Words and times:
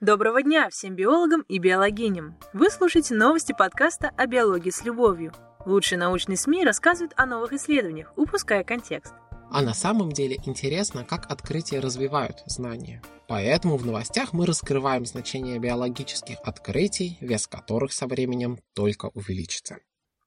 Доброго 0.00 0.44
дня 0.44 0.68
всем 0.70 0.94
биологам 0.94 1.40
и 1.48 1.58
биологиням! 1.58 2.38
Вы 2.52 2.70
слушаете 2.70 3.16
новости 3.16 3.52
подкаста 3.52 4.12
о 4.16 4.28
биологии 4.28 4.70
с 4.70 4.84
любовью. 4.84 5.32
Лучшие 5.66 5.98
научные 5.98 6.36
СМИ 6.36 6.64
рассказывают 6.64 7.14
о 7.16 7.26
новых 7.26 7.52
исследованиях, 7.52 8.12
упуская 8.14 8.62
контекст. 8.62 9.12
А 9.50 9.60
на 9.60 9.74
самом 9.74 10.12
деле 10.12 10.36
интересно, 10.44 11.04
как 11.04 11.28
открытия 11.32 11.80
развивают 11.80 12.44
знания. 12.46 13.02
Поэтому 13.26 13.76
в 13.76 13.84
новостях 13.84 14.32
мы 14.32 14.46
раскрываем 14.46 15.04
значение 15.04 15.58
биологических 15.58 16.36
открытий, 16.44 17.18
вес 17.20 17.48
которых 17.48 17.92
со 17.92 18.06
временем 18.06 18.60
только 18.76 19.06
увеличится. 19.14 19.78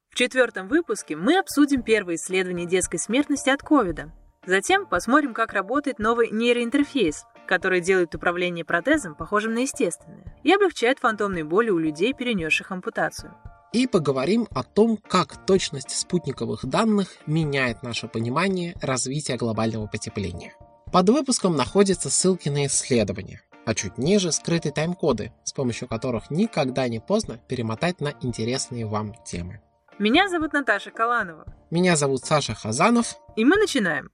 В 0.10 0.16
четвертом 0.16 0.68
выпуске 0.68 1.16
мы 1.16 1.40
обсудим 1.40 1.82
первые 1.82 2.18
исследования 2.18 2.66
детской 2.66 2.98
смертности 2.98 3.50
от 3.50 3.62
ковида. 3.62 4.12
Затем 4.46 4.86
посмотрим, 4.86 5.34
как 5.34 5.54
работает 5.54 6.00
новый 6.00 6.30
нейроинтерфейс, 6.30 7.24
который 7.52 7.82
делает 7.82 8.16
управление 8.16 8.64
протезом 8.64 9.14
похожим 9.14 9.54
на 9.54 9.60
естественное 9.60 10.24
и 10.42 10.54
облегчает 10.54 11.00
фантомные 11.00 11.44
боли 11.44 11.70
у 11.70 11.78
людей, 11.78 12.14
перенесших 12.14 12.72
ампутацию. 12.72 13.34
И 13.74 13.88
поговорим 13.88 14.48
о 14.52 14.64
том, 14.64 14.96
как 14.96 15.46
точность 15.46 15.92
спутниковых 15.92 16.66
данных 16.66 17.10
меняет 17.28 17.84
наше 17.84 18.08
понимание 18.08 18.74
развития 18.82 19.36
глобального 19.36 19.88
потепления. 19.88 20.54
Под 20.94 21.10
выпуском 21.10 21.58
находятся 21.58 22.10
ссылки 22.10 22.48
на 22.48 22.68
исследования, 22.68 23.42
а 23.66 23.76
чуть 23.76 23.98
ниже 23.98 24.32
скрыты 24.32 24.72
тайм-коды, 24.72 25.34
с 25.44 25.52
помощью 25.52 25.90
которых 25.90 26.32
никогда 26.32 26.88
не 26.88 27.02
поздно 27.02 27.38
перемотать 27.50 28.00
на 28.00 28.14
интересные 28.22 28.86
вам 28.86 29.14
темы. 29.26 29.60
Меня 30.00 30.30
зовут 30.30 30.54
Наташа 30.54 30.92
Каланова. 30.92 31.44
Меня 31.70 31.98
зовут 31.98 32.24
Саша 32.24 32.56
Хазанов. 32.56 33.18
И 33.36 33.44
мы 33.44 33.58
начинаем. 33.58 34.10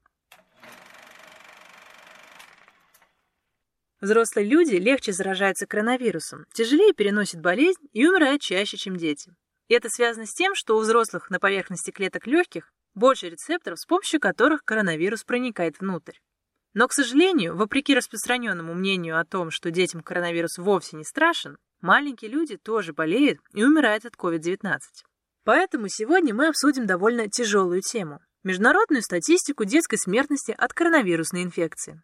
Взрослые 4.07 4.47
люди 4.47 4.75
легче 4.75 5.11
заражаются 5.11 5.67
коронавирусом, 5.67 6.45
тяжелее 6.53 6.93
переносят 6.93 7.41
болезнь 7.41 7.89
и 7.91 8.07
умирают 8.07 8.41
чаще, 8.41 8.77
чем 8.77 8.95
дети. 8.95 9.35
И 9.67 9.73
это 9.73 9.89
связано 9.89 10.25
с 10.25 10.33
тем, 10.33 10.55
что 10.55 10.77
у 10.77 10.79
взрослых 10.79 11.29
на 11.29 11.41
поверхности 11.41 11.91
клеток 11.91 12.25
легких 12.25 12.71
больше 12.95 13.29
рецепторов, 13.29 13.81
с 13.81 13.85
помощью 13.85 14.21
которых 14.21 14.63
коронавирус 14.63 15.25
проникает 15.25 15.81
внутрь. 15.81 16.13
Но, 16.73 16.87
к 16.87 16.93
сожалению, 16.93 17.57
вопреки 17.57 17.93
распространенному 17.93 18.73
мнению 18.73 19.19
о 19.19 19.25
том, 19.25 19.51
что 19.51 19.71
детям 19.71 20.01
коронавирус 20.01 20.57
вовсе 20.57 20.95
не 20.95 21.03
страшен, 21.03 21.57
маленькие 21.81 22.31
люди 22.31 22.55
тоже 22.55 22.93
болеют 22.93 23.41
и 23.51 23.65
умирают 23.65 24.05
от 24.05 24.15
COVID-19. 24.15 24.79
Поэтому 25.43 25.89
сегодня 25.89 26.33
мы 26.33 26.47
обсудим 26.47 26.85
довольно 26.85 27.29
тяжелую 27.29 27.81
тему– 27.81 28.21
международную 28.45 29.01
статистику 29.01 29.65
детской 29.65 29.97
смертности 29.97 30.55
от 30.57 30.71
коронавирусной 30.71 31.43
инфекции. 31.43 32.01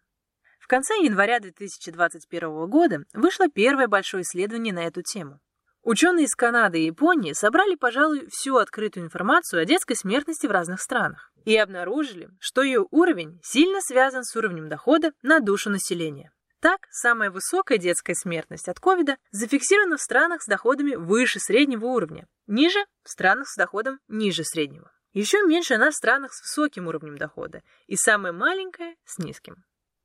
В 0.64 0.66
конце 0.66 0.94
января 0.94 1.40
2021 1.40 2.66
года 2.70 3.04
вышло 3.12 3.50
первое 3.50 3.86
большое 3.86 4.22
исследование 4.22 4.72
на 4.72 4.84
эту 4.86 5.02
тему. 5.02 5.38
Ученые 5.82 6.24
из 6.24 6.34
Канады 6.34 6.80
и 6.80 6.86
Японии 6.86 7.34
собрали, 7.34 7.74
пожалуй, 7.74 8.26
всю 8.30 8.56
открытую 8.56 9.04
информацию 9.04 9.60
о 9.60 9.66
детской 9.66 9.94
смертности 9.94 10.46
в 10.46 10.50
разных 10.50 10.80
странах 10.80 11.30
и 11.44 11.54
обнаружили, 11.54 12.30
что 12.40 12.62
ее 12.62 12.86
уровень 12.90 13.38
сильно 13.42 13.82
связан 13.82 14.24
с 14.24 14.34
уровнем 14.36 14.70
дохода 14.70 15.12
на 15.20 15.40
душу 15.40 15.68
населения. 15.68 16.32
Так, 16.60 16.86
самая 16.90 17.30
высокая 17.30 17.76
детская 17.76 18.14
смертность 18.14 18.70
от 18.70 18.80
ковида 18.80 19.18
зафиксирована 19.32 19.98
в 19.98 20.00
странах 20.00 20.40
с 20.40 20.46
доходами 20.46 20.94
выше 20.94 21.40
среднего 21.40 21.84
уровня, 21.88 22.26
ниже– 22.46 22.82
в 23.04 23.10
странах 23.10 23.50
с 23.50 23.56
доходом 23.56 24.00
ниже 24.08 24.44
среднего. 24.44 24.90
Еще 25.12 25.42
меньше 25.42 25.74
она 25.74 25.90
в 25.90 25.94
странах 25.94 26.32
с 26.32 26.40
высоким 26.40 26.86
уровнем 26.86 27.18
дохода 27.18 27.62
и 27.86 27.96
самая 27.96 28.32
маленькая– 28.32 28.96
с 29.04 29.18
низким. 29.18 29.62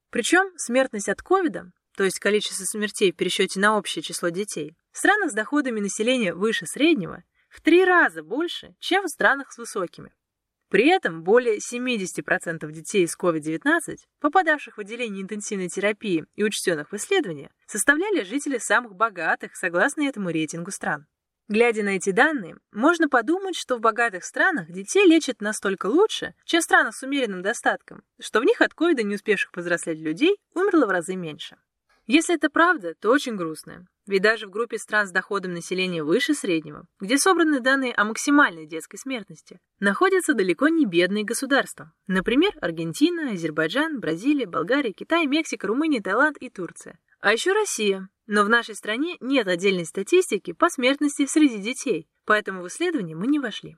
Причем 0.10 0.52
смертность 0.58 1.10
от 1.10 1.22
ковида, 1.22 1.72
то 1.96 2.04
есть 2.04 2.20
количество 2.20 2.64
смертей 2.66 3.12
в 3.12 3.16
пересчете 3.16 3.60
на 3.60 3.78
общее 3.78 4.02
число 4.02 4.30
детей, 4.30 4.76
в 4.92 4.98
странах 4.98 5.32
с 5.32 5.34
доходами 5.34 5.80
населения 5.80 6.34
выше 6.34 6.66
среднего 6.66 7.24
в 7.50 7.62
три 7.62 7.84
раза 7.84 8.24
больше, 8.24 8.76
чем 8.80 9.06
в 9.06 9.10
странах 9.10 9.52
с 9.52 9.58
высокими. 9.58 10.14
При 10.70 10.88
этом 10.88 11.24
более 11.24 11.58
70% 11.58 12.72
детей 12.72 13.08
с 13.08 13.18
COVID-19, 13.18 13.98
попадавших 14.20 14.78
в 14.78 14.82
отделение 14.82 15.24
интенсивной 15.24 15.68
терапии 15.68 16.26
и 16.36 16.44
учтенных 16.44 16.92
в 16.92 16.96
исследования, 16.96 17.50
составляли 17.66 18.24
жители 18.24 18.60
самых 18.60 18.96
богатых 18.96 19.56
согласно 19.56 20.08
этому 20.08 20.30
рейтингу 20.30 20.70
стран. 20.70 21.08
Глядя 21.50 21.82
на 21.82 21.96
эти 21.96 22.12
данные, 22.12 22.58
можно 22.72 23.10
подумать, 23.10 23.56
что 23.56 23.78
в 23.78 23.82
богатых 23.82 24.24
странах 24.24 24.70
детей 24.70 25.08
лечат 25.08 25.42
настолько 25.42 25.88
лучше, 25.88 26.36
чем 26.46 26.62
в 26.62 26.64
странах 26.64 26.96
с 26.96 27.02
умеренным 27.02 27.42
достатком, 27.42 28.04
что 28.22 28.40
в 28.40 28.44
них 28.44 28.62
от 28.62 28.76
ковида 28.76 29.02
не 29.02 29.16
успевших 29.16 29.52
повзрослеть 29.52 30.00
людей 30.00 30.38
умерло 30.54 30.86
в 30.86 30.92
разы 30.92 31.16
меньше. 31.16 31.58
Если 32.06 32.36
это 32.36 32.52
правда, 32.52 32.94
то 32.94 33.10
очень 33.10 33.36
грустно. 33.36 33.88
Ведь 34.06 34.22
даже 34.22 34.46
в 34.46 34.52
группе 34.52 34.78
стран 34.78 35.08
с 35.08 35.12
доходом 35.12 35.54
населения 35.54 36.04
выше 36.04 36.36
среднего, 36.36 36.86
где 37.00 37.18
собраны 37.18 37.62
данные 37.62 37.94
о 37.94 38.04
максимальной 38.04 38.68
детской 38.68 38.98
смертности, 38.98 39.60
находятся 39.80 40.36
далеко 40.36 40.68
не 40.68 40.86
бедные 40.86 41.24
государства. 41.24 41.92
Например, 42.06 42.52
Аргентина, 42.62 43.32
Азербайджан, 43.32 44.00
Бразилия, 44.00 44.46
Болгария, 44.46 44.94
Китай, 44.94 45.26
Мексика, 45.26 45.66
Румыния, 45.66 46.02
Таиланд 46.02 46.38
и 46.38 46.50
Турция. 46.52 47.00
А 47.22 47.34
еще 47.34 47.54
Россия, 47.54 48.08
но 48.30 48.44
в 48.44 48.50
нашей 48.50 48.76
стране 48.76 49.18
нет 49.22 49.48
отдельной 49.48 49.86
статистики 49.86 50.54
по 50.54 50.70
смертности 50.70 51.26
среди 51.26 51.58
детей, 51.58 52.08
поэтому 52.26 52.62
в 52.62 52.68
исследование 52.68 53.16
мы 53.16 53.26
не 53.26 53.40
вошли. 53.40 53.76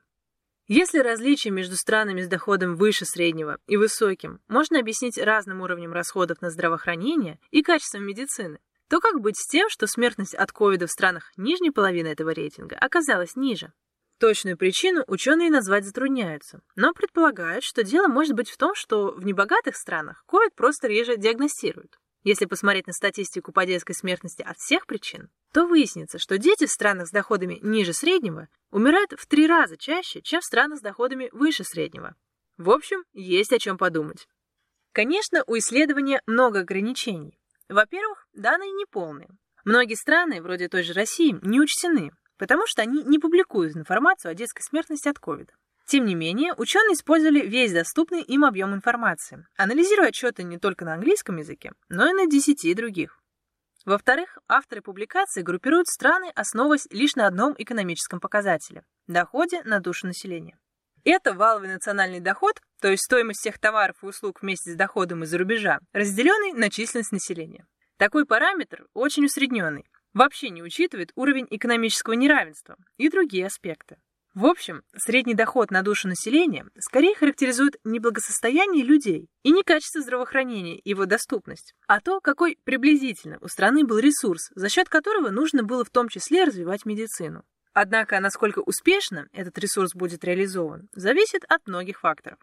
Если 0.67 0.99
различие 0.99 1.53
между 1.53 1.77
странами 1.77 2.21
с 2.21 2.27
доходом 2.27 2.75
выше 2.75 3.05
среднего 3.05 3.59
и 3.65 3.77
высоким 3.77 4.41
можно 4.49 4.79
объяснить 4.79 5.17
разным 5.17 5.61
уровнем 5.61 5.93
расходов 5.93 6.41
на 6.41 6.49
здравоохранение 6.49 7.39
и 7.49 7.63
качеством 7.63 8.03
медицины, 8.03 8.59
то 8.89 8.99
как 8.99 9.21
быть 9.21 9.37
с 9.37 9.47
тем, 9.47 9.69
что 9.69 9.87
смертность 9.87 10.35
от 10.35 10.51
ковида 10.51 10.87
в 10.87 10.91
странах 10.91 11.31
нижней 11.37 11.71
половины 11.71 12.09
этого 12.09 12.31
рейтинга 12.31 12.75
оказалась 12.75 13.37
ниже? 13.37 13.71
Точную 14.19 14.57
причину 14.57 15.05
ученые 15.07 15.49
назвать 15.49 15.85
затрудняются, 15.85 16.61
но 16.75 16.93
предполагают, 16.93 17.63
что 17.63 17.85
дело 17.85 18.09
может 18.09 18.35
быть 18.35 18.49
в 18.49 18.57
том, 18.57 18.75
что 18.75 19.13
в 19.13 19.23
небогатых 19.25 19.77
странах 19.77 20.25
ковид 20.27 20.53
просто 20.55 20.89
реже 20.89 21.15
диагностируют. 21.15 22.00
Если 22.23 22.45
посмотреть 22.45 22.85
на 22.87 22.93
статистику 22.93 23.51
по 23.51 23.65
детской 23.65 23.93
смертности 23.93 24.43
от 24.43 24.57
всех 24.57 24.85
причин, 24.85 25.29
то 25.53 25.65
выяснится, 25.65 26.19
что 26.19 26.37
дети 26.37 26.65
в 26.65 26.71
странах 26.71 27.07
с 27.07 27.11
доходами 27.11 27.57
ниже 27.63 27.93
среднего 27.93 28.47
умирают 28.69 29.13
в 29.17 29.25
три 29.25 29.47
раза 29.47 29.75
чаще, 29.75 30.21
чем 30.21 30.41
в 30.41 30.45
странах 30.45 30.79
с 30.79 30.81
доходами 30.81 31.29
выше 31.31 31.63
среднего. 31.63 32.15
В 32.57 32.69
общем, 32.69 33.03
есть 33.13 33.51
о 33.53 33.59
чем 33.59 33.77
подумать. 33.77 34.27
Конечно, 34.93 35.43
у 35.47 35.57
исследования 35.57 36.21
много 36.27 36.59
ограничений. 36.59 37.39
Во-первых, 37.69 38.27
данные 38.33 38.71
неполные. 38.71 39.29
Многие 39.63 39.95
страны, 39.95 40.41
вроде 40.41 40.67
той 40.67 40.83
же 40.83 40.93
России, 40.93 41.39
не 41.41 41.59
учтены, 41.59 42.11
потому 42.37 42.67
что 42.67 42.81
они 42.81 43.03
не 43.03 43.17
публикуют 43.17 43.75
информацию 43.75 44.31
о 44.31 44.35
детской 44.35 44.61
смертности 44.61 45.07
от 45.07 45.17
ковида. 45.17 45.53
Тем 45.91 46.05
не 46.05 46.15
менее, 46.15 46.53
ученые 46.53 46.93
использовали 46.93 47.41
весь 47.45 47.73
доступный 47.73 48.21
им 48.21 48.45
объем 48.45 48.73
информации, 48.73 49.45
анализируя 49.57 50.07
отчеты 50.07 50.43
не 50.43 50.57
только 50.57 50.85
на 50.85 50.93
английском 50.93 51.35
языке, 51.35 51.73
но 51.89 52.09
и 52.09 52.13
на 52.13 52.27
десяти 52.27 52.73
других. 52.73 53.19
Во-вторых, 53.83 54.37
авторы 54.47 54.81
публикации 54.81 55.41
группируют 55.41 55.89
страны, 55.89 56.31
основываясь 56.33 56.87
лишь 56.91 57.15
на 57.15 57.27
одном 57.27 57.55
экономическом 57.57 58.21
показателе– 58.21 58.85
доходе 59.07 59.63
на 59.63 59.81
душу 59.81 60.07
населения. 60.07 60.57
Это 61.03 61.33
валовый 61.33 61.67
национальный 61.67 62.21
доход, 62.21 62.61
то 62.79 62.87
есть 62.87 63.03
стоимость 63.03 63.41
всех 63.41 63.59
товаров 63.59 63.97
и 64.01 64.05
услуг 64.05 64.41
вместе 64.41 64.71
с 64.71 64.75
доходом 64.75 65.25
из-за 65.25 65.39
рубежа, 65.39 65.79
разделенный 65.91 66.53
на 66.53 66.69
численность 66.69 67.11
населения. 67.11 67.67
Такой 67.97 68.25
параметр 68.25 68.87
очень 68.93 69.25
усредненный, 69.25 69.83
вообще 70.13 70.51
не 70.51 70.63
учитывает 70.63 71.11
уровень 71.15 71.47
экономического 71.49 72.13
неравенства 72.13 72.77
и 72.95 73.09
другие 73.09 73.47
аспекты. 73.47 73.97
В 74.33 74.45
общем, 74.45 74.83
средний 74.95 75.33
доход 75.33 75.71
на 75.71 75.81
душу 75.81 76.07
населения 76.07 76.65
скорее 76.79 77.15
характеризует 77.15 77.75
не 77.83 77.99
благосостояние 77.99 78.85
людей 78.85 79.27
и 79.43 79.51
не 79.51 79.61
качество 79.61 80.01
здравоохранения 80.01 80.77
и 80.77 80.89
его 80.89 81.05
доступность, 81.05 81.73
а 81.85 81.99
то, 81.99 82.21
какой 82.21 82.57
приблизительно 82.63 83.39
у 83.41 83.49
страны 83.49 83.83
был 83.83 83.99
ресурс, 83.99 84.49
за 84.55 84.69
счет 84.69 84.87
которого 84.87 85.31
нужно 85.31 85.63
было 85.63 85.83
в 85.83 85.89
том 85.89 86.07
числе 86.07 86.45
развивать 86.45 86.85
медицину. 86.85 87.43
Однако, 87.73 88.21
насколько 88.21 88.59
успешно 88.59 89.27
этот 89.33 89.57
ресурс 89.57 89.93
будет 89.93 90.23
реализован, 90.23 90.87
зависит 90.93 91.43
от 91.49 91.67
многих 91.67 91.99
факторов. 91.99 92.39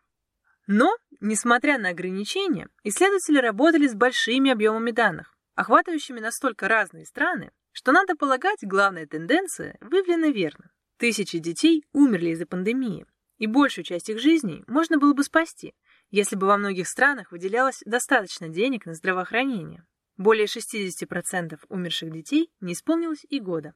Но, 0.66 0.94
несмотря 1.20 1.78
на 1.78 1.88
ограничения, 1.88 2.68
исследователи 2.84 3.38
работали 3.38 3.88
с 3.88 3.94
большими 3.94 4.50
объемами 4.50 4.90
данных, 4.90 5.34
охватывающими 5.54 6.20
настолько 6.20 6.68
разные 6.68 7.06
страны, 7.06 7.50
что 7.72 7.92
надо 7.92 8.14
полагать, 8.14 8.58
главная 8.60 9.06
тенденция 9.06 9.78
выявлена 9.80 10.28
верно. 10.28 10.70
Тысячи 10.98 11.38
детей 11.38 11.84
умерли 11.92 12.30
из-за 12.30 12.44
пандемии, 12.44 13.06
и 13.38 13.46
большую 13.46 13.84
часть 13.84 14.08
их 14.08 14.18
жизней 14.18 14.64
можно 14.66 14.98
было 14.98 15.14
бы 15.14 15.22
спасти, 15.22 15.74
если 16.10 16.34
бы 16.34 16.48
во 16.48 16.56
многих 16.56 16.88
странах 16.88 17.30
выделялось 17.30 17.82
достаточно 17.86 18.48
денег 18.48 18.84
на 18.84 18.94
здравоохранение. 18.94 19.86
Более 20.16 20.46
60% 20.46 21.56
умерших 21.68 22.10
детей 22.10 22.50
не 22.60 22.72
исполнилось 22.72 23.24
и 23.28 23.38
года. 23.38 23.74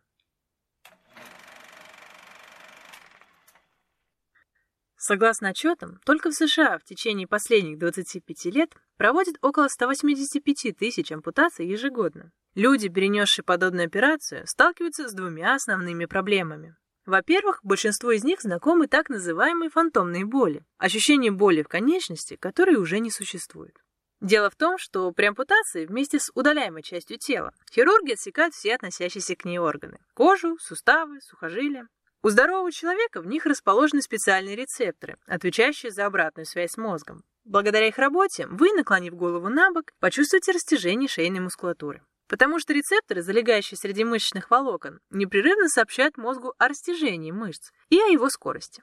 Согласно 4.96 5.50
отчетам, 5.50 6.00
только 6.04 6.30
в 6.30 6.34
США 6.34 6.78
в 6.78 6.84
течение 6.84 7.28
последних 7.28 7.78
25 7.78 8.44
лет 8.46 8.74
проводят 8.96 9.36
около 9.42 9.68
185 9.68 10.76
тысяч 10.76 11.12
ампутаций 11.12 11.68
ежегодно. 11.68 12.32
Люди, 12.56 12.88
перенесшие 12.88 13.44
подобную 13.44 13.86
операцию, 13.86 14.44
сталкиваются 14.48 15.08
с 15.08 15.12
двумя 15.12 15.54
основными 15.54 16.06
проблемами. 16.06 16.76
Во-первых, 17.04 17.60
большинство 17.62 18.12
из 18.12 18.22
них 18.22 18.40
знакомы 18.40 18.86
так 18.86 19.08
называемые 19.08 19.70
фантомные 19.70 20.24
боли, 20.24 20.64
ощущение 20.78 21.32
боли 21.32 21.62
в 21.62 21.68
конечности, 21.68 22.36
которые 22.36 22.78
уже 22.78 23.00
не 23.00 23.10
существует. 23.10 23.76
Дело 24.20 24.50
в 24.50 24.54
том, 24.54 24.78
что 24.78 25.10
при 25.10 25.24
ампутации 25.26 25.84
вместе 25.84 26.20
с 26.20 26.30
удаляемой 26.34 26.84
частью 26.84 27.18
тела 27.18 27.52
хирурги 27.72 28.12
отсекают 28.12 28.54
все 28.54 28.76
относящиеся 28.76 29.34
к 29.34 29.44
ней 29.44 29.58
органы– 29.58 29.98
кожу, 30.14 30.56
суставы, 30.60 31.20
сухожилия. 31.20 31.88
У 32.22 32.28
здорового 32.28 32.70
человека 32.70 33.20
в 33.20 33.26
них 33.26 33.46
расположены 33.46 34.00
специальные 34.00 34.54
рецепторы, 34.54 35.16
отвечающие 35.26 35.90
за 35.90 36.06
обратную 36.06 36.46
связь 36.46 36.70
с 36.70 36.76
мозгом. 36.76 37.24
Благодаря 37.44 37.88
их 37.88 37.98
работе 37.98 38.46
вы, 38.46 38.72
наклонив 38.74 39.14
голову 39.14 39.48
на 39.48 39.72
бок, 39.72 39.90
почувствуете 39.98 40.52
растяжение 40.52 41.08
шейной 41.08 41.40
мускулатуры. 41.40 42.00
Потому 42.32 42.58
что 42.58 42.72
рецепторы, 42.72 43.20
залегающие 43.20 43.76
среди 43.76 44.04
мышечных 44.04 44.50
волокон, 44.50 45.00
непрерывно 45.10 45.68
сообщают 45.68 46.16
мозгу 46.16 46.54
о 46.56 46.66
растяжении 46.66 47.30
мышц 47.30 47.72
и 47.90 48.00
о 48.00 48.06
его 48.06 48.30
скорости. 48.30 48.82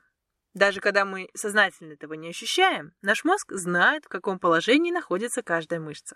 Даже 0.53 0.81
когда 0.81 1.03
мы 1.03 1.29
сознательно 1.33 1.93
этого 1.93 2.13
не 2.13 2.29
ощущаем, 2.29 2.91
наш 3.01 3.23
мозг 3.23 3.51
знает, 3.51 4.05
в 4.05 4.07
каком 4.07 4.37
положении 4.37 4.91
находится 4.91 5.41
каждая 5.41 5.79
мышца. 5.79 6.15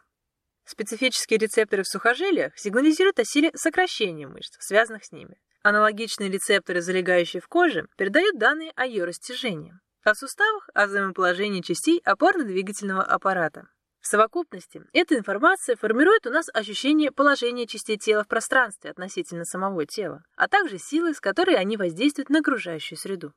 Специфические 0.63 1.39
рецепторы 1.39 1.81
в 1.81 1.87
сухожилиях 1.87 2.55
сигнализируют 2.55 3.17
о 3.17 3.25
силе 3.25 3.49
сокращения 3.55 4.27
мышц, 4.27 4.55
связанных 4.59 5.03
с 5.03 5.11
ними. 5.11 5.39
Аналогичные 5.63 6.29
рецепторы, 6.29 6.81
залегающие 6.81 7.41
в 7.41 7.47
коже, 7.47 7.87
передают 7.97 8.37
данные 8.37 8.73
о 8.75 8.85
ее 8.85 9.05
растяжении, 9.05 9.73
а 10.03 10.13
в 10.13 10.19
суставах– 10.19 10.69
о 10.75 10.85
взаимоположении 10.85 11.61
частей 11.61 11.99
опорно-двигательного 12.05 13.01
аппарата. 13.01 13.69
В 14.03 14.07
совокупности 14.07 14.81
эта 14.91 15.17
информация 15.17 15.77
формирует 15.77 16.27
у 16.27 16.29
нас 16.29 16.49
ощущение 16.53 17.09
положения 17.09 17.65
частей 17.65 17.97
тела 17.97 18.25
в 18.25 18.27
пространстве 18.27 18.91
относительно 18.91 19.45
самого 19.45 19.85
тела, 19.85 20.25
а 20.35 20.49
также 20.49 20.77
силы, 20.77 21.13
с 21.13 21.21
которой 21.21 21.55
они 21.55 21.77
воздействуют 21.77 22.29
на 22.29 22.39
окружающую 22.39 22.99
среду. 22.99 23.31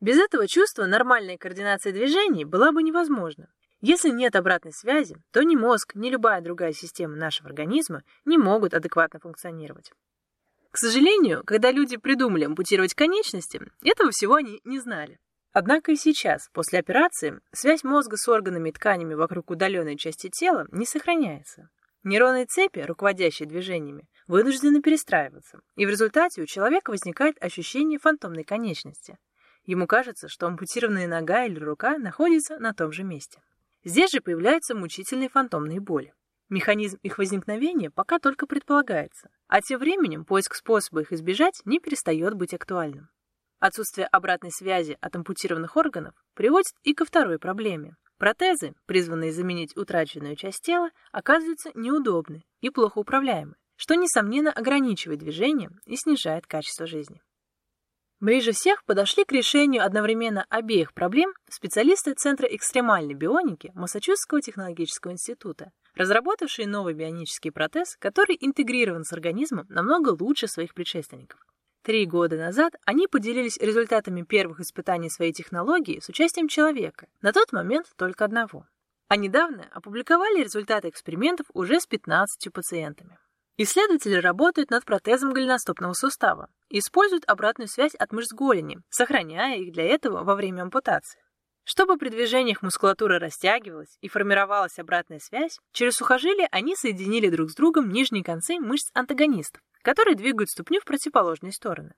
Без 0.00 0.16
этого 0.18 0.46
чувства 0.46 0.86
нормальная 0.86 1.38
координация 1.38 1.92
движений 1.92 2.44
была 2.44 2.70
бы 2.70 2.84
невозможна. 2.84 3.48
Если 3.80 4.10
нет 4.10 4.36
обратной 4.36 4.72
связи, 4.72 5.16
то 5.32 5.42
ни 5.42 5.56
мозг, 5.56 5.96
ни 5.96 6.08
любая 6.08 6.40
другая 6.40 6.72
система 6.72 7.16
нашего 7.16 7.48
организма 7.48 8.04
не 8.24 8.38
могут 8.38 8.74
адекватно 8.74 9.18
функционировать. 9.18 9.90
К 10.70 10.78
сожалению, 10.78 11.42
когда 11.44 11.72
люди 11.72 11.96
придумали 11.96 12.44
ампутировать 12.44 12.94
конечности, 12.94 13.60
этого 13.82 14.12
всего 14.12 14.36
они 14.36 14.60
не 14.62 14.78
знали. 14.78 15.18
Однако 15.52 15.92
и 15.92 15.96
сейчас, 15.96 16.48
после 16.52 16.78
операции, 16.78 17.40
связь 17.52 17.84
мозга 17.84 18.16
с 18.16 18.26
органами 18.28 18.70
и 18.70 18.72
тканями 18.72 19.14
вокруг 19.14 19.50
удаленной 19.50 19.96
части 19.96 20.28
тела 20.30 20.66
не 20.72 20.86
сохраняется. 20.86 21.68
Нейронные 22.04 22.46
цепи, 22.46 22.80
руководящие 22.80 23.48
движениями, 23.48 24.08
вынуждены 24.26 24.80
перестраиваться, 24.82 25.60
и 25.76 25.86
в 25.86 25.90
результате 25.90 26.42
у 26.42 26.46
человека 26.46 26.90
возникает 26.90 27.42
ощущение 27.42 27.98
фантомной 27.98 28.44
конечности– 28.44 29.18
Ему 29.64 29.86
кажется, 29.86 30.28
что 30.28 30.46
ампутированная 30.46 31.06
нога 31.06 31.44
или 31.44 31.58
рука 31.58 31.96
находится 31.96 32.58
на 32.58 32.74
том 32.74 32.90
же 32.90 33.04
месте. 33.04 33.40
Здесь 33.84 34.10
же 34.10 34.20
появляются 34.20 34.74
мучительные 34.74 35.28
фантомные 35.28 35.80
боли. 35.80 36.14
Механизм 36.48 36.98
их 37.02 37.18
возникновения 37.18 37.90
пока 37.90 38.18
только 38.18 38.46
предполагается, 38.46 39.30
а 39.46 39.60
тем 39.62 39.78
временем 39.78 40.24
поиск 40.24 40.54
способа 40.54 41.02
их 41.02 41.12
избежать 41.12 41.62
не 41.64 41.78
перестает 41.78 42.34
быть 42.34 42.54
актуальным. 42.54 43.08
Отсутствие 43.62 44.08
обратной 44.08 44.50
связи 44.50 44.98
от 45.00 45.14
ампутированных 45.14 45.76
органов 45.76 46.14
приводит 46.34 46.72
и 46.82 46.94
ко 46.94 47.04
второй 47.04 47.38
проблеме. 47.38 47.94
Протезы, 48.18 48.74
призванные 48.86 49.30
заменить 49.30 49.76
утраченную 49.76 50.34
часть 50.34 50.62
тела, 50.62 50.90
оказываются 51.12 51.70
неудобны 51.74 52.42
и 52.60 52.70
плохо 52.70 52.98
управляемы, 52.98 53.54
что, 53.76 53.94
несомненно, 53.94 54.50
ограничивает 54.50 55.20
движение 55.20 55.70
и 55.86 55.94
снижает 55.94 56.48
качество 56.48 56.88
жизни. 56.88 57.22
Ближе 58.18 58.50
всех 58.50 58.84
подошли 58.84 59.24
к 59.24 59.30
решению 59.30 59.84
одновременно 59.84 60.44
обеих 60.48 60.92
проблем 60.92 61.32
специалисты 61.48 62.14
Центра 62.14 62.48
экстремальной 62.48 63.14
бионики 63.14 63.70
Массачусетского 63.76 64.40
технологического 64.40 65.12
института, 65.12 65.70
разработавшие 65.94 66.66
новый 66.66 66.94
бионический 66.94 67.52
протез, 67.52 67.96
который 68.00 68.36
интегрирован 68.40 69.04
с 69.04 69.12
организмом 69.12 69.66
намного 69.68 70.16
лучше 70.20 70.48
своих 70.48 70.74
предшественников. 70.74 71.38
Три 71.82 72.06
года 72.06 72.36
назад 72.36 72.74
они 72.84 73.08
поделились 73.08 73.58
результатами 73.58 74.22
первых 74.22 74.60
испытаний 74.60 75.10
своей 75.10 75.32
технологии 75.32 75.98
с 75.98 76.08
участием 76.08 76.46
человека, 76.46 77.08
на 77.22 77.32
тот 77.32 77.52
момент 77.52 77.86
только 77.96 78.24
одного. 78.24 78.66
А 79.08 79.16
недавно 79.16 79.68
опубликовали 79.72 80.44
результаты 80.44 80.88
экспериментов 80.88 81.46
уже 81.54 81.80
с 81.80 81.86
15 81.86 82.52
пациентами. 82.52 83.18
Исследователи 83.56 84.14
работают 84.14 84.70
над 84.70 84.84
протезом 84.84 85.32
голеностопного 85.32 85.92
сустава 85.92 86.48
используют 86.70 87.24
обратную 87.26 87.68
связь 87.68 87.94
от 87.96 88.12
мышц 88.12 88.32
голени, 88.32 88.78
сохраняя 88.88 89.58
их 89.58 89.72
для 89.72 89.84
этого 89.84 90.22
во 90.22 90.36
время 90.36 90.62
ампутации. 90.62 91.20
Чтобы 91.64 91.96
при 91.96 92.08
движениях 92.08 92.62
мускулатура 92.62 93.18
растягивалась 93.18 93.98
и 94.00 94.08
формировалась 94.08 94.78
обратная 94.78 95.18
связь, 95.18 95.58
через 95.72 95.94
сухожилие 95.94 96.48
они 96.50 96.76
соединили 96.76 97.28
друг 97.28 97.50
с 97.50 97.54
другом 97.54 97.90
нижние 97.90 98.24
концы 98.24 98.58
мышц 98.58 98.90
антагонистов, 98.94 99.60
которые 99.82 100.14
двигают 100.14 100.50
ступню 100.50 100.80
в 100.80 100.84
противоположные 100.84 101.52
стороны. 101.52 101.92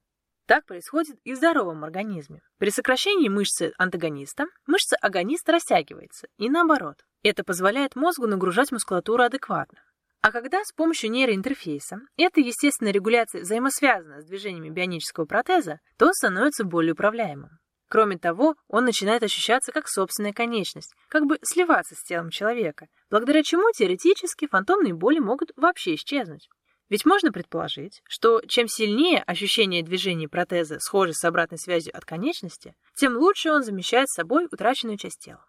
Так 0.47 0.67
происходит 0.67 1.17
и 1.25 1.33
в 1.33 1.37
здоровом 1.37 1.85
организме. 1.85 2.41
При 2.59 2.71
сокращении 2.71 3.29
мышцы 3.29 3.73
антагониста 3.79 4.47
мышца 4.67 4.97
агониста 5.01 5.53
растягивается, 5.53 6.27
и 6.37 6.51
наоборот. 6.51 6.97
Это 7.23 7.45
позволяет 7.45 7.97
мозгу 7.97 8.27
нагружать 8.27 8.71
мускулатуру 8.71 9.23
адекватно. 9.23 9.81
А 10.21 10.33
когда 10.33 10.63
с 10.65 10.73
помощью 10.73 11.11
нейроинтерфейса 11.11 11.99
эта 12.17 12.41
естественная 12.41 12.93
регуляция 12.93 13.43
взаимосвязана 13.43 14.21
с 14.21 14.27
движениями 14.27 14.71
бионического 14.71 15.25
протеза, 15.25 15.81
то 15.99 16.07
он 16.07 16.15
становится 16.15 16.65
более 16.65 16.93
управляемым. 16.93 17.59
Кроме 17.89 18.19
того, 18.19 18.55
он 18.69 18.85
начинает 18.85 19.23
ощущаться 19.23 19.71
как 19.71 19.89
собственная 19.89 20.33
конечность, 20.33 20.95
как 21.09 21.27
бы 21.27 21.39
сливаться 21.43 21.95
с 21.95 22.03
телом 22.03 22.31
человека, 22.31 22.87
благодаря 23.11 23.43
чему 23.43 23.71
теоретически 23.77 24.47
фантомные 24.47 24.95
боли 24.95 25.19
могут 25.19 25.53
вообще 25.57 25.95
исчезнуть. 25.95 26.49
Ведь 26.91 27.07
можно 27.07 27.33
предположить, 27.33 28.03
что 28.07 28.43
чем 28.47 28.69
сильнее 28.69 29.23
ощущение 29.23 29.83
движения 29.83 30.29
протеза 30.29 30.79
схоже 30.81 31.15
с 31.15 31.25
обратной 31.25 31.59
связью 31.59 31.97
от 31.97 32.05
конечности, 32.05 32.75
тем 32.95 33.17
лучше 33.17 33.51
он 33.51 33.63
замещает 33.63 34.09
собой 34.09 34.47
утраченную 34.51 34.99
часть 34.99 35.21
тела. 35.21 35.45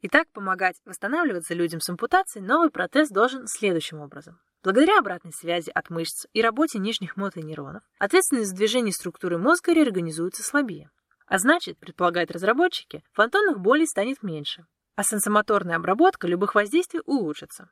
Итак, 0.00 0.28
помогать 0.32 0.76
восстанавливаться 0.84 1.54
людям 1.54 1.80
с 1.80 1.88
ампутацией 1.88 2.46
новый 2.46 2.70
протез 2.70 3.08
должен 3.08 3.48
следующим 3.48 4.00
образом. 4.00 4.40
Благодаря 4.62 4.98
обратной 4.98 5.32
связи 5.32 5.70
от 5.70 5.90
мышц 5.90 6.26
и 6.32 6.42
работе 6.42 6.78
нижних 6.78 7.16
мотонейронов, 7.16 7.82
ответственность 7.98 8.50
за 8.50 8.56
движение 8.56 8.92
структуры 8.92 9.38
мозга 9.38 9.72
реорганизуется 9.72 10.42
слабее. 10.44 10.90
А 11.26 11.38
значит, 11.38 11.78
предполагают 11.78 12.30
разработчики, 12.30 13.02
фантомных 13.12 13.58
болей 13.60 13.86
станет 13.86 14.22
меньше, 14.22 14.66
а 14.94 15.02
сенсомоторная 15.02 15.76
обработка 15.76 16.26
любых 16.26 16.54
воздействий 16.54 17.00
улучшится. 17.04 17.70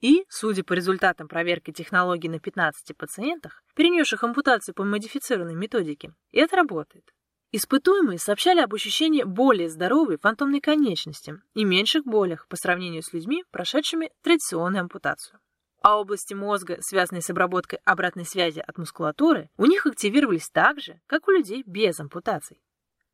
И, 0.00 0.24
судя 0.28 0.64
по 0.64 0.72
результатам 0.72 1.28
проверки 1.28 1.72
технологий 1.72 2.28
на 2.28 2.40
15 2.40 2.96
пациентах, 2.96 3.62
перенесших 3.74 4.24
ампутацию 4.24 4.74
по 4.74 4.82
модифицированной 4.84 5.54
методике, 5.54 6.14
это 6.32 6.56
работает. 6.56 7.12
Испытуемые 7.52 8.18
сообщали 8.18 8.60
об 8.60 8.72
ощущении 8.72 9.24
более 9.24 9.68
здоровой 9.68 10.18
фантомной 10.18 10.60
конечности 10.60 11.34
и 11.54 11.64
меньших 11.64 12.04
болях 12.04 12.46
по 12.48 12.56
сравнению 12.56 13.02
с 13.02 13.12
людьми, 13.12 13.44
прошедшими 13.50 14.10
традиционную 14.22 14.82
ампутацию. 14.82 15.40
А 15.82 15.98
области 15.98 16.32
мозга, 16.34 16.78
связанные 16.80 17.22
с 17.22 17.30
обработкой 17.30 17.80
обратной 17.84 18.24
связи 18.24 18.60
от 18.60 18.78
мускулатуры, 18.78 19.50
у 19.56 19.66
них 19.66 19.86
активировались 19.86 20.48
так 20.50 20.80
же, 20.80 21.00
как 21.06 21.26
у 21.26 21.32
людей 21.32 21.62
без 21.66 21.98
ампутаций. 21.98 22.62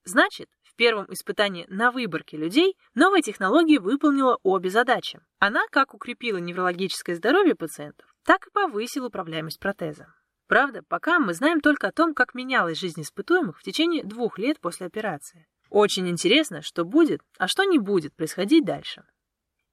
Значит, 0.05 0.51
первом 0.77 1.13
испытании 1.13 1.67
на 1.69 1.91
выборке 1.91 2.37
людей 2.37 2.77
новая 2.95 3.23
технология 3.23 3.81
выполнила 3.81 4.39
обе 4.43 4.71
задачи. 4.71 5.21
Она 5.39 5.67
как 5.71 5.95
укрепила 5.95 6.39
неврологическое 6.39 7.17
здоровье 7.17 7.55
пациентов, 7.55 8.15
так 8.25 8.47
и 8.47 8.51
повысила 8.51 9.07
управляемость 9.07 9.59
протеза. 9.59 10.07
Правда, 10.49 10.83
пока 10.87 11.19
мы 11.19 11.35
знаем 11.35 11.61
только 11.61 11.89
о 11.89 11.93
том, 11.93 12.15
как 12.15 12.35
менялась 12.35 12.79
жизнь 12.79 13.03
испытуемых 13.03 13.59
в 13.59 13.63
течение 13.63 14.05
двух 14.05 14.39
лет 14.39 14.61
после 14.61 14.87
операции. 14.87 15.47
Очень 15.71 16.09
интересно, 16.09 16.63
что 16.63 16.85
будет, 16.85 17.21
а 17.39 17.49
что 17.49 17.65
не 17.65 17.79
будет 17.79 18.15
происходить 18.15 18.65
дальше. 18.65 19.05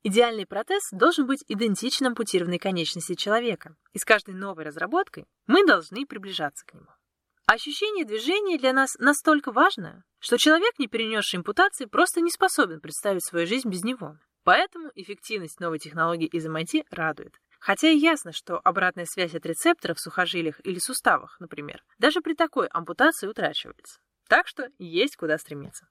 Идеальный 0.01 0.45
протез 0.45 0.89
должен 0.91 1.27
быть 1.27 1.45
идентичным 1.47 2.09
ампутированной 2.09 2.59
конечности 2.59 3.13
человека, 3.15 3.75
и 3.93 3.99
с 3.99 4.05
каждой 4.05 4.33
новой 4.33 4.65
разработкой 4.65 5.27
мы 5.47 5.65
должны 5.65 6.05
приближаться 6.05 6.65
к 6.65 6.73
нему. 6.73 6.87
Ощущение 7.53 8.03
движения 8.03 8.57
для 8.57 8.73
нас 8.73 8.95
настолько 8.97 9.51
важно, 9.51 10.03
что 10.17 10.39
человек, 10.39 10.79
не 10.79 10.87
перенесший 10.87 11.37
ампутации, 11.37 11.85
просто 11.85 12.19
не 12.19 12.31
способен 12.31 12.81
представить 12.81 13.23
свою 13.23 13.45
жизнь 13.45 13.69
без 13.69 13.83
него. 13.83 14.17
Поэтому 14.43 14.89
эффективность 14.95 15.59
новой 15.59 15.77
технологии 15.77 16.25
из 16.25 16.47
MIT 16.47 16.87
радует. 16.89 17.35
Хотя 17.59 17.89
и 17.89 17.97
ясно, 17.99 18.31
что 18.31 18.57
обратная 18.57 19.05
связь 19.05 19.35
от 19.35 19.45
рецепторов 19.45 19.99
в 19.99 20.01
сухожилиях 20.01 20.65
или 20.65 20.79
суставах, 20.79 21.39
например, 21.39 21.83
даже 21.99 22.21
при 22.21 22.33
такой 22.33 22.65
ампутации 22.69 23.27
утрачивается. 23.27 23.99
Так 24.27 24.47
что 24.47 24.69
есть 24.79 25.15
куда 25.15 25.37
стремиться. 25.37 25.87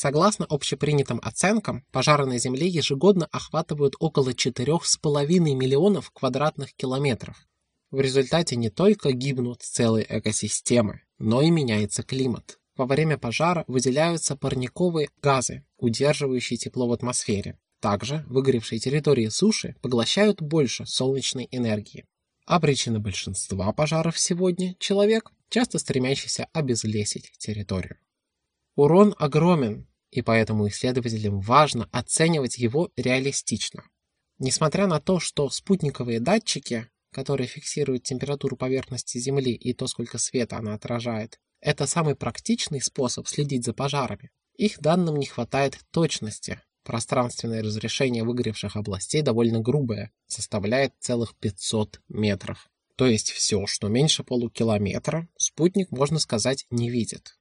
Согласно 0.00 0.46
общепринятым 0.48 1.18
оценкам, 1.24 1.84
пожары 1.90 2.24
на 2.24 2.38
Земле 2.38 2.68
ежегодно 2.68 3.26
охватывают 3.32 3.96
около 3.98 4.30
4,5 4.30 5.26
миллионов 5.56 6.12
квадратных 6.12 6.72
километров. 6.74 7.36
В 7.90 7.98
результате 7.98 8.54
не 8.54 8.70
только 8.70 9.10
гибнут 9.10 9.62
целые 9.62 10.06
экосистемы, 10.08 11.00
но 11.18 11.42
и 11.42 11.50
меняется 11.50 12.04
климат. 12.04 12.60
Во 12.76 12.86
время 12.86 13.18
пожара 13.18 13.64
выделяются 13.66 14.36
парниковые 14.36 15.10
газы, 15.20 15.64
удерживающие 15.78 16.58
тепло 16.58 16.86
в 16.86 16.92
атмосфере. 16.92 17.58
Также 17.80 18.24
выгоревшие 18.28 18.78
территории 18.78 19.26
суши 19.26 19.74
поглощают 19.82 20.40
больше 20.40 20.86
солнечной 20.86 21.48
энергии. 21.50 22.04
А 22.46 22.60
причина 22.60 23.00
большинства 23.00 23.72
пожаров 23.72 24.16
сегодня– 24.16 24.76
человек, 24.78 25.32
часто 25.48 25.80
стремящийся 25.80 26.46
обезлесить 26.52 27.32
территорию. 27.38 27.96
Урон 28.78 29.12
огромен, 29.18 29.88
и 30.12 30.22
поэтому 30.22 30.68
исследователям 30.68 31.40
важно 31.40 31.88
оценивать 31.90 32.58
его 32.58 32.92
реалистично. 32.96 33.82
Несмотря 34.38 34.86
на 34.86 35.00
то, 35.00 35.18
что 35.18 35.50
спутниковые 35.50 36.20
датчики, 36.20 36.86
которые 37.12 37.48
фиксируют 37.48 38.04
температуру 38.04 38.56
поверхности 38.56 39.18
Земли 39.18 39.52
и 39.52 39.72
то, 39.74 39.88
сколько 39.88 40.18
света 40.18 40.58
она 40.58 40.74
отражает, 40.74 41.40
это 41.60 41.88
самый 41.88 42.14
практичный 42.14 42.80
способ 42.80 43.26
следить 43.26 43.64
за 43.64 43.72
пожарами. 43.72 44.30
Их 44.56 44.78
данным 44.78 45.16
не 45.16 45.26
хватает 45.26 45.80
точности. 45.90 46.60
Пространственное 46.84 47.64
разрешение 47.64 48.22
выгоревших 48.22 48.76
областей 48.76 49.22
довольно 49.22 49.58
грубое, 49.58 50.12
составляет 50.28 50.92
целых 51.00 51.34
500 51.34 52.00
метров. 52.06 52.70
То 52.94 53.08
есть 53.08 53.32
все, 53.32 53.66
что 53.66 53.88
меньше 53.88 54.22
полукилометра, 54.22 55.26
спутник, 55.36 55.90
можно 55.90 56.20
сказать, 56.20 56.64
не 56.70 56.90
видит. 56.90 57.38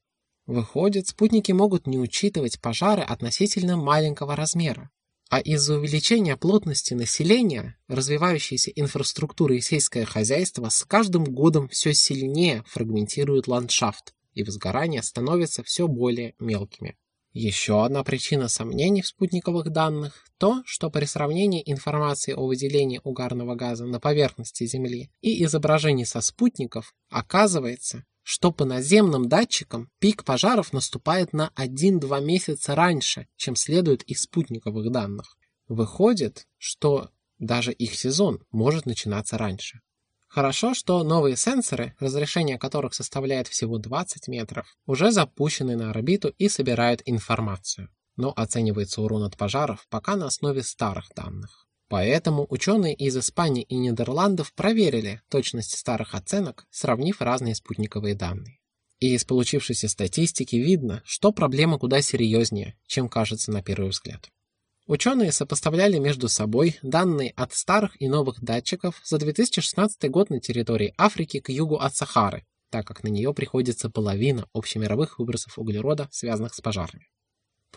Выходит, 0.47 1.09
спутники 1.09 1.51
могут 1.51 1.87
не 1.87 1.99
учитывать 1.99 2.61
пожары 2.61 3.01
относительно 3.01 3.75
маленького 3.75 4.35
размера. 4.35 4.89
А 5.29 5.41
из-за 5.41 5.75
увеличения 5.75 6.37
плотности 6.37 6.93
населения, 6.93 7.77
развивающейся 7.89 8.71
инфраструктуры 8.71 9.57
и 9.57 9.61
сельское 9.61 10.05
хозяйство 10.05 10.69
с 10.69 10.85
каждым 10.85 11.25
годом 11.25 11.67
все 11.67 11.93
сильнее 11.93 12.63
фрагментируют 12.65 13.47
ландшафт, 13.47 14.13
и 14.33 14.43
возгорания 14.43 15.01
становятся 15.01 15.63
все 15.63 15.85
более 15.89 16.33
мелкими. 16.39 16.95
Еще 17.33 17.83
одна 17.83 18.05
причина 18.05 18.47
сомнений 18.47 19.01
в 19.01 19.07
спутниковых 19.07 19.69
данных– 19.69 20.25
то, 20.37 20.63
что 20.65 20.89
при 20.89 21.05
сравнении 21.05 21.61
информации 21.65 22.31
о 22.31 22.47
выделении 22.47 23.01
угарного 23.03 23.55
газа 23.55 23.85
на 23.85 23.99
поверхности 23.99 24.65
Земли 24.65 25.09
и 25.21 25.43
изображений 25.43 26.05
со 26.05 26.21
спутников 26.21 26.93
оказывается, 27.09 28.05
что 28.29 28.51
по 28.51 28.65
наземным 28.65 29.29
датчикам 29.29 29.89
пик 29.99 30.25
пожаров 30.25 30.73
наступает 30.73 31.31
на 31.31 31.49
1-2 31.55 32.21
месяца 32.21 32.75
раньше, 32.75 33.29
чем 33.37 33.55
следует 33.55 34.03
из 34.03 34.23
спутниковых 34.23 34.91
данных. 34.91 35.37
Выходит, 35.69 36.45
что 36.57 37.09
даже 37.39 37.71
их 37.71 37.95
сезон 37.95 38.43
может 38.51 38.85
начинаться 38.85 39.37
раньше. 39.37 39.79
Хорошо, 40.27 40.73
что 40.73 41.01
новые 41.03 41.37
сенсоры, 41.37 41.95
разрешение 41.99 42.59
которых 42.59 42.93
составляет 42.95 43.47
всего 43.47 43.77
20 43.77 44.27
метров, 44.27 44.67
уже 44.85 45.11
запущены 45.11 45.77
на 45.77 45.91
орбиту 45.91 46.27
и 46.37 46.49
собирают 46.49 47.01
информацию. 47.05 47.87
Но 48.17 48.33
оценивается 48.35 49.01
урон 49.01 49.23
от 49.23 49.37
пожаров 49.37 49.87
пока 49.89 50.17
на 50.17 50.25
основе 50.25 50.63
старых 50.63 51.07
данных. 51.15 51.66
Поэтому 51.89 52.45
ученые 52.49 52.93
из 52.93 53.17
Испании 53.17 53.63
и 53.63 53.75
Нидерландов 53.75 54.53
проверили 54.53 55.21
точность 55.29 55.77
старых 55.77 56.15
оценок, 56.15 56.65
сравнив 56.69 57.21
разные 57.21 57.55
спутниковые 57.55 58.13
данные. 58.13 58.59
И 58.99 59.13
из 59.13 59.23
получившейся 59.23 59.87
статистики 59.87 60.55
видно, 60.55 61.01
что 61.05 61.31
проблема 61.31 61.77
куда 61.77 62.01
серьезнее, 62.01 62.77
чем 62.87 63.07
кажется 63.07 63.51
на 63.51 63.61
первый 63.61 63.89
взгляд. 63.89 64.29
Ученые 64.87 65.31
сопоставляли 65.31 65.97
между 65.99 66.29
собой 66.29 66.77
данные 66.81 67.31
от 67.35 67.53
старых 67.53 68.01
и 68.01 68.07
новых 68.07 68.41
датчиков 68.41 68.99
за 69.03 69.17
2016 69.17 70.09
год 70.09 70.29
на 70.29 70.39
территории 70.39 70.93
Африки 70.97 71.39
к 71.39 71.49
югу 71.49 71.75
от 71.75 71.95
Сахары, 71.95 72.45
так 72.69 72.87
как 72.87 73.03
на 73.03 73.09
нее 73.09 73.33
приходится 73.33 73.89
половина 73.89 74.47
общемировых 74.53 75.19
выбросов 75.19 75.59
углерода, 75.59 76.07
связанных 76.11 76.53
с 76.53 76.61
пожарами. 76.61 77.07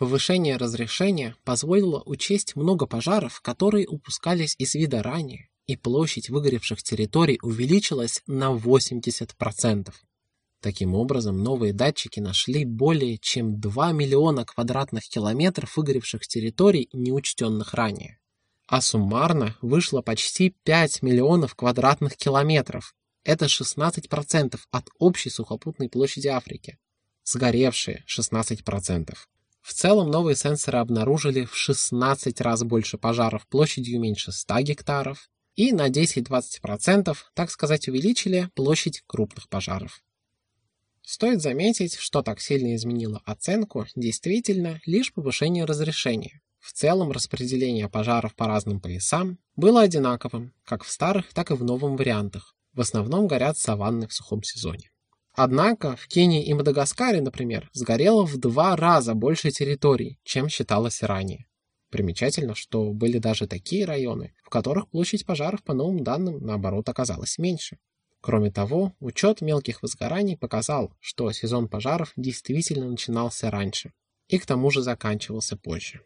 Повышение 0.01 0.57
разрешения 0.57 1.35
позволило 1.43 2.01
учесть 2.07 2.55
много 2.55 2.87
пожаров, 2.87 3.39
которые 3.41 3.87
упускались 3.87 4.55
из 4.57 4.73
вида 4.73 5.03
ранее, 5.03 5.49
и 5.67 5.77
площадь 5.77 6.31
выгоревших 6.31 6.81
территорий 6.81 7.37
увеличилась 7.43 8.23
на 8.25 8.51
80%. 8.51 9.93
Таким 10.59 10.95
образом, 10.95 11.43
новые 11.43 11.71
датчики 11.71 12.19
нашли 12.19 12.65
более 12.65 13.19
чем 13.19 13.59
2 13.59 13.91
миллиона 13.91 14.43
квадратных 14.43 15.03
километров 15.03 15.77
выгоревших 15.77 16.25
территорий, 16.25 16.89
неучтенных 16.93 17.75
ранее. 17.75 18.17
А 18.65 18.81
суммарно 18.81 19.55
вышло 19.61 20.01
почти 20.01 20.55
5 20.63 21.03
миллионов 21.03 21.53
квадратных 21.53 22.17
километров. 22.17 22.95
Это 23.23 23.45
16% 23.45 24.59
от 24.71 24.89
общей 24.97 25.29
сухопутной 25.29 25.89
площади 25.89 26.29
Африки. 26.29 26.79
Сгоревшие 27.23 28.03
16%. 28.07 29.13
В 29.61 29.73
целом 29.73 30.09
новые 30.09 30.35
сенсоры 30.35 30.79
обнаружили 30.79 31.45
в 31.45 31.55
16 31.55 32.41
раз 32.41 32.63
больше 32.63 32.97
пожаров 32.97 33.47
площадью 33.47 33.99
меньше 33.99 34.31
100 34.31 34.61
гектаров 34.61 35.29
и 35.55 35.71
на 35.71 35.89
10-20%, 35.89 37.15
так 37.33 37.51
сказать, 37.51 37.87
увеличили 37.87 38.49
площадь 38.55 39.03
крупных 39.05 39.49
пожаров. 39.49 40.01
Стоит 41.03 41.41
заметить, 41.41 41.95
что 41.95 42.21
так 42.21 42.39
сильно 42.39 42.75
изменило 42.75 43.21
оценку 43.25 43.85
действительно 43.95 44.79
лишь 44.85 45.13
повышение 45.13 45.65
разрешения. 45.65 46.41
В 46.59 46.73
целом 46.73 47.11
распределение 47.11 47.89
пожаров 47.89 48.35
по 48.35 48.47
разным 48.47 48.79
поясам 48.79 49.39
было 49.55 49.81
одинаковым, 49.81 50.53
как 50.63 50.83
в 50.83 50.91
старых, 50.91 51.33
так 51.33 51.51
и 51.51 51.55
в 51.55 51.63
новом 51.63 51.97
вариантах. 51.97 52.55
В 52.73 52.81
основном 52.81 53.27
горят 53.27 53.57
саванны 53.57 54.07
в 54.07 54.13
сухом 54.13 54.43
сезоне. 54.43 54.90
Однако 55.33 55.95
в 55.95 56.07
Кении 56.07 56.43
и 56.43 56.53
Мадагаскаре, 56.53 57.21
например, 57.21 57.69
сгорело 57.73 58.25
в 58.25 58.37
два 58.37 58.75
раза 58.75 59.13
больше 59.13 59.51
территорий, 59.51 60.19
чем 60.23 60.49
считалось 60.49 61.01
ранее. 61.01 61.47
Примечательно, 61.89 62.55
что 62.55 62.91
были 62.91 63.17
даже 63.17 63.47
такие 63.47 63.85
районы, 63.85 64.33
в 64.43 64.49
которых 64.49 64.89
площадь 64.89 65.25
пожаров 65.25 65.63
по 65.63 65.73
новым 65.73 66.03
данным, 66.03 66.39
наоборот, 66.41 66.87
оказалась 66.89 67.37
меньше. 67.37 67.77
Кроме 68.21 68.51
того, 68.51 68.93
учет 68.99 69.41
мелких 69.41 69.81
возгораний 69.81 70.37
показал, 70.37 70.93
что 70.99 71.31
сезон 71.31 71.67
пожаров 71.67 72.13
действительно 72.15 72.89
начинался 72.89 73.49
раньше 73.49 73.93
и 74.27 74.37
к 74.37 74.45
тому 74.45 74.69
же 74.69 74.81
заканчивался 74.81 75.57
позже. 75.57 76.01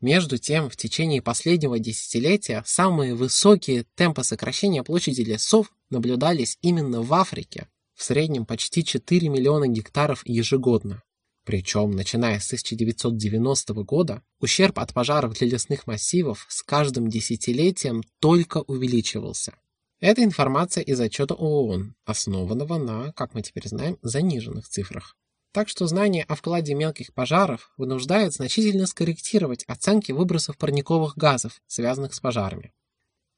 Между 0.00 0.38
тем, 0.38 0.70
в 0.70 0.76
течение 0.76 1.20
последнего 1.20 1.78
десятилетия 1.78 2.62
самые 2.64 3.14
высокие 3.14 3.84
темпы 3.96 4.22
сокращения 4.22 4.82
площади 4.82 5.22
лесов 5.22 5.72
наблюдались 5.90 6.56
именно 6.62 7.02
в 7.02 7.12
Африке, 7.12 7.68
в 8.00 8.02
среднем 8.02 8.46
почти 8.46 8.82
4 8.82 9.28
миллиона 9.28 9.68
гектаров 9.68 10.22
ежегодно. 10.24 11.02
Причем, 11.44 11.90
начиная 11.90 12.40
с 12.40 12.46
1990 12.46 13.74
года, 13.84 14.22
ущерб 14.40 14.78
от 14.78 14.94
пожаров 14.94 15.34
для 15.34 15.48
лесных 15.48 15.86
массивов 15.86 16.46
с 16.48 16.62
каждым 16.62 17.10
десятилетием 17.10 18.02
только 18.18 18.62
увеличивался. 18.62 19.52
Это 20.00 20.24
информация 20.24 20.82
из 20.82 20.98
отчета 20.98 21.34
ООН, 21.34 21.94
основанного 22.06 22.78
на, 22.78 23.12
как 23.12 23.34
мы 23.34 23.42
теперь 23.42 23.68
знаем, 23.68 23.98
заниженных 24.00 24.66
цифрах. 24.66 25.14
Так 25.52 25.68
что 25.68 25.86
знание 25.86 26.24
о 26.24 26.36
вкладе 26.36 26.72
мелких 26.72 27.12
пожаров 27.12 27.70
вынуждает 27.76 28.32
значительно 28.32 28.86
скорректировать 28.86 29.64
оценки 29.64 30.12
выбросов 30.12 30.56
парниковых 30.56 31.18
газов, 31.18 31.60
связанных 31.66 32.14
с 32.14 32.20
пожарами. 32.20 32.72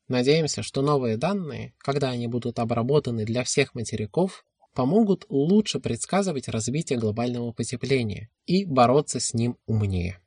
Надеемся, 0.06 0.62
что 0.62 0.82
новые 0.82 1.16
данные, 1.16 1.74
когда 1.78 2.10
они 2.10 2.28
будут 2.28 2.60
обработаны 2.60 3.24
для 3.24 3.42
всех 3.42 3.74
материков, 3.74 4.44
помогут 4.74 5.26
лучше 5.28 5.80
предсказывать 5.80 6.48
развитие 6.48 6.98
глобального 6.98 7.52
потепления 7.52 8.30
и 8.46 8.64
бороться 8.64 9.20
с 9.20 9.34
ним 9.34 9.56
умнее. 9.66 10.18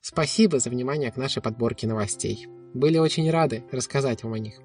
Спасибо 0.00 0.58
за 0.58 0.70
внимание 0.70 1.12
к 1.12 1.16
нашей 1.16 1.40
подборке 1.40 1.86
новостей. 1.86 2.46
Были 2.74 2.98
очень 2.98 3.30
рады 3.30 3.64
рассказать 3.70 4.22
вам 4.24 4.34
о 4.34 4.38
них. 4.38 4.60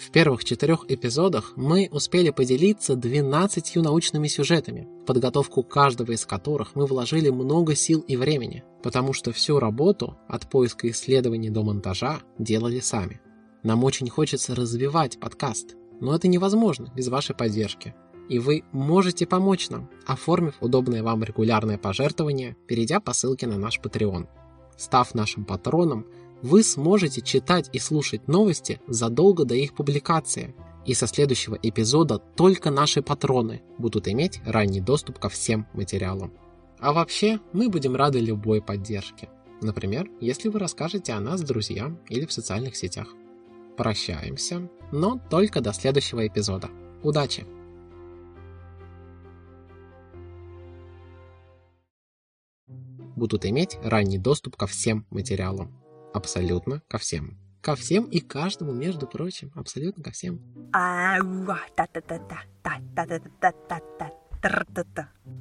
В 0.00 0.10
первых 0.12 0.44
четырех 0.44 0.86
эпизодах 0.88 1.52
мы 1.56 1.88
успели 1.90 2.30
поделиться 2.30 2.96
12 2.96 3.76
научными 3.76 4.28
сюжетами, 4.28 4.88
в 5.02 5.04
подготовку 5.04 5.62
каждого 5.62 6.12
из 6.12 6.24
которых 6.24 6.74
мы 6.74 6.86
вложили 6.86 7.28
много 7.28 7.74
сил 7.74 8.00
и 8.00 8.16
времени, 8.16 8.64
потому 8.82 9.12
что 9.12 9.30
всю 9.32 9.58
работу 9.58 10.16
от 10.26 10.48
поиска 10.48 10.88
исследований 10.90 11.50
до 11.50 11.62
монтажа 11.62 12.20
делали 12.38 12.80
сами. 12.80 13.20
Нам 13.62 13.84
очень 13.84 14.08
хочется 14.08 14.54
развивать 14.54 15.20
подкаст, 15.20 15.76
но 16.00 16.14
это 16.14 16.28
невозможно 16.28 16.90
без 16.96 17.08
вашей 17.08 17.34
поддержки. 17.34 17.94
И 18.28 18.38
вы 18.38 18.64
можете 18.72 19.26
помочь 19.26 19.68
нам, 19.70 19.90
оформив 20.06 20.54
удобное 20.60 21.02
вам 21.02 21.24
регулярное 21.24 21.76
пожертвование, 21.76 22.56
перейдя 22.66 23.00
по 23.00 23.12
ссылке 23.12 23.46
на 23.46 23.58
наш 23.58 23.78
Patreon. 23.80 24.28
Став 24.76 25.14
нашим 25.14 25.44
патроном, 25.44 26.06
вы 26.40 26.62
сможете 26.62 27.20
читать 27.20 27.68
и 27.72 27.78
слушать 27.78 28.28
новости 28.28 28.80
задолго 28.86 29.44
до 29.44 29.54
их 29.54 29.74
публикации 29.74 30.54
И 30.86 30.94
со 30.94 31.06
следующего 31.06 31.58
эпизода 31.62 32.18
только 32.18 32.70
наши 32.70 33.02
патроны 33.02 33.62
будут 33.76 34.08
иметь 34.08 34.40
ранний 34.46 34.80
доступ 34.80 35.18
ко 35.18 35.28
всем 35.28 35.66
материалам. 35.74 36.32
А 36.78 36.94
вообще, 36.94 37.38
мы 37.52 37.68
будем 37.68 37.94
рады 37.94 38.20
любой 38.20 38.62
поддержке. 38.62 39.28
Например, 39.60 40.08
если 40.20 40.48
вы 40.48 40.58
расскажете 40.58 41.12
о 41.12 41.20
нас 41.20 41.42
друзьям 41.42 41.98
или 42.08 42.24
в 42.24 42.32
социальных 42.32 42.76
сетях. 42.76 43.08
Прощаемся, 43.80 44.68
но 44.92 45.18
только 45.30 45.62
до 45.62 45.72
следующего 45.72 46.26
эпизода. 46.26 46.68
Удачи! 47.02 47.46
будут 53.16 53.46
иметь 53.46 53.78
ранний 53.82 54.18
доступ 54.18 54.56
ко 54.56 54.66
всем 54.66 55.06
материалам. 55.08 55.82
Абсолютно 56.12 56.82
ко 56.88 56.98
всем. 56.98 57.38
Ко 57.62 57.74
всем 57.74 58.04
и 58.04 58.20
каждому, 58.20 58.72
между 58.72 59.06
прочим. 59.06 59.50
Абсолютно 59.54 60.04
ко 60.04 60.10
всем. 60.10 60.42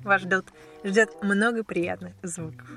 Вас 0.06 0.22
ждет, 0.22 0.46
ждет 0.86 1.10
много 1.22 1.66
приятных 1.66 2.14
звуков. 2.24 2.70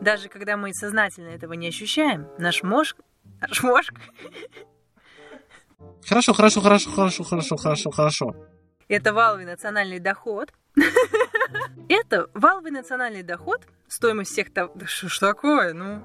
Даже 0.00 0.30
когда 0.30 0.56
мы 0.56 0.72
сознательно 0.72 1.28
этого 1.28 1.52
не 1.52 1.68
ощущаем, 1.68 2.26
наш 2.38 2.62
мозг... 2.62 2.96
Мозг... 3.62 3.94
Хорошо, 6.06 6.32
хорошо, 6.32 6.60
хорошо, 6.60 6.90
хорошо, 6.90 7.24
хорошо, 7.24 7.56
хорошо, 7.56 7.90
хорошо. 7.90 8.36
Это 8.88 9.12
валовый 9.12 9.44
национальный 9.44 10.00
доход. 10.00 10.52
Это 11.88 12.28
валовый 12.34 12.70
национальный 12.70 13.22
доход, 13.22 13.66
стоимость 13.88 14.32
всех 14.32 14.52
того... 14.52 14.72
Да 14.74 14.86
что 14.86 15.08
ж 15.08 15.18
такое, 15.18 15.74
ну... 15.74 16.02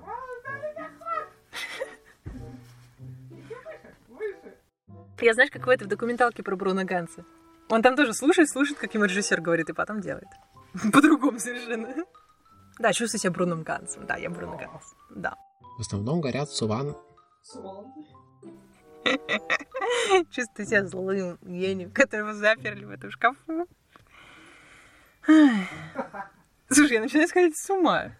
Я 5.21 5.33
знаешь, 5.33 5.49
как 5.51 5.65
в 5.65 5.69
этой 5.69 5.87
документалке 5.87 6.43
про 6.43 6.55
Бруно 6.55 6.83
Ганса. 6.83 7.23
Он 7.69 7.81
там 7.81 7.95
тоже 7.95 8.13
слушает, 8.13 8.49
слушает, 8.49 8.77
как 8.77 8.93
ему 8.93 9.05
режиссер 9.05 9.41
говорит, 9.41 9.69
и 9.69 9.73
потом 9.73 10.01
делает. 10.01 10.27
По-другому 10.93 11.39
совершенно. 11.39 12.05
Да, 12.79 12.91
чувствую 12.91 13.19
себя 13.19 13.31
Бруном 13.31 13.63
Гансом. 13.63 14.05
Да, 14.05 14.17
я 14.17 14.29
Бруно 14.29 14.57
Ганс. 14.57 14.93
Да. 15.09 15.35
В 15.77 15.81
основном 15.81 16.21
горят 16.21 16.49
Суван. 16.49 16.95
Чувствую 20.31 20.65
себя 20.65 20.85
злым 20.85 21.37
гением, 21.41 21.91
которого 21.91 22.33
заперли 22.33 22.85
в 22.85 22.89
этом 22.89 23.11
шкафу. 23.11 23.67
Слушай, 26.69 26.93
я 26.93 27.01
начинаю 27.01 27.27
сходить 27.27 27.57
с 27.57 27.69
ума. 27.69 28.15